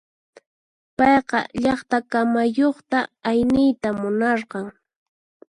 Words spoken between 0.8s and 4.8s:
Payqa llaqta kamayuqta ayniyta munarqan.